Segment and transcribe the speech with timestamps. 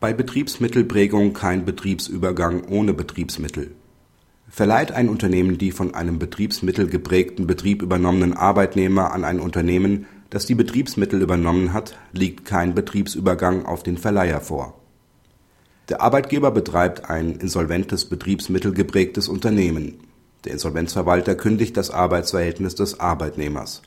[0.00, 3.72] Bei Betriebsmittelprägung kein Betriebsübergang ohne Betriebsmittel.
[4.48, 10.54] Verleiht ein Unternehmen die von einem betriebsmittelgeprägten Betrieb übernommenen Arbeitnehmer an ein Unternehmen, das die
[10.54, 14.80] Betriebsmittel übernommen hat, liegt kein Betriebsübergang auf den Verleiher vor.
[15.88, 19.98] Der Arbeitgeber betreibt ein insolventes betriebsmittelgeprägtes Unternehmen.
[20.44, 23.82] Der Insolvenzverwalter kündigt das Arbeitsverhältnis des Arbeitnehmers.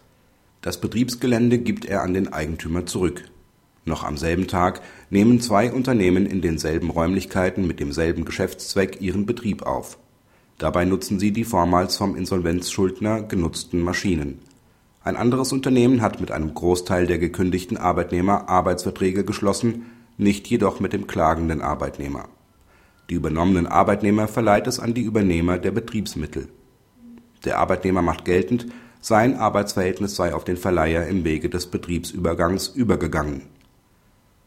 [0.61, 3.23] Das Betriebsgelände gibt er an den Eigentümer zurück.
[3.83, 9.63] Noch am selben Tag nehmen zwei Unternehmen in denselben Räumlichkeiten mit demselben Geschäftszweck ihren Betrieb
[9.63, 9.97] auf.
[10.59, 14.39] Dabei nutzen sie die vormals vom Insolvenzschuldner genutzten Maschinen.
[15.03, 20.93] Ein anderes Unternehmen hat mit einem Großteil der gekündigten Arbeitnehmer Arbeitsverträge geschlossen, nicht jedoch mit
[20.93, 22.29] dem klagenden Arbeitnehmer.
[23.09, 26.49] Die übernommenen Arbeitnehmer verleiht es an die Übernehmer der Betriebsmittel.
[27.43, 28.67] Der Arbeitnehmer macht geltend,
[28.99, 33.41] sein Arbeitsverhältnis sei auf den Verleiher im Wege des Betriebsübergangs übergegangen.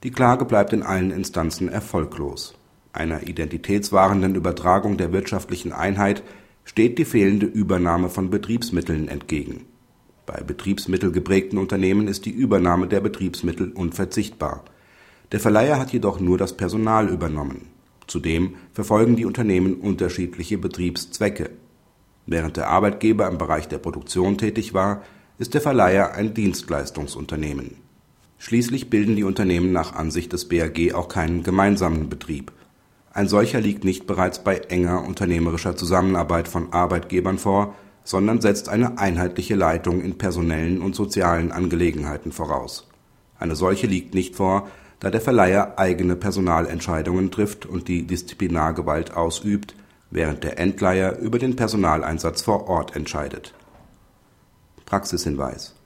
[0.04, 2.54] Die Klage bleibt in allen Instanzen erfolglos
[2.94, 6.22] einer identitätswahrenden Übertragung der wirtschaftlichen Einheit
[6.64, 9.66] steht die fehlende Übernahme von Betriebsmitteln entgegen.
[10.26, 14.64] Bei betriebsmittelgeprägten Unternehmen ist die Übernahme der Betriebsmittel unverzichtbar.
[15.32, 17.66] Der Verleiher hat jedoch nur das Personal übernommen.
[18.06, 21.50] Zudem verfolgen die Unternehmen unterschiedliche Betriebszwecke.
[22.26, 25.02] Während der Arbeitgeber im Bereich der Produktion tätig war,
[25.38, 27.83] ist der Verleiher ein Dienstleistungsunternehmen.
[28.44, 32.52] Schließlich bilden die Unternehmen nach Ansicht des BAG auch keinen gemeinsamen Betrieb
[33.14, 38.98] ein solcher liegt nicht bereits bei enger unternehmerischer Zusammenarbeit von Arbeitgebern vor, sondern setzt eine
[38.98, 42.88] einheitliche Leitung in personellen und sozialen Angelegenheiten voraus.
[43.38, 49.76] Eine solche liegt nicht vor, da der Verleiher eigene Personalentscheidungen trifft und die Disziplinargewalt ausübt,
[50.10, 53.54] während der Endleiher über den Personaleinsatz vor Ort entscheidet.
[54.86, 55.76] Praxishinweis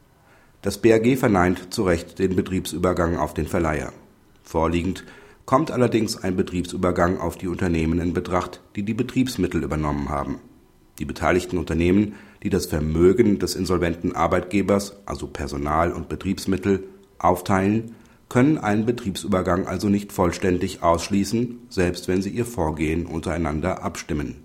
[0.61, 3.93] Das BAG verneint zu Recht den Betriebsübergang auf den Verleiher.
[4.43, 5.05] Vorliegend
[5.45, 10.41] kommt allerdings ein Betriebsübergang auf die Unternehmen in Betracht, die die Betriebsmittel übernommen haben.
[10.99, 16.89] Die beteiligten Unternehmen, die das Vermögen des insolventen Arbeitgebers, also Personal und Betriebsmittel,
[17.19, 17.95] aufteilen,
[18.29, 24.43] können einen Betriebsübergang also nicht vollständig ausschließen, selbst wenn sie ihr Vorgehen untereinander abstimmen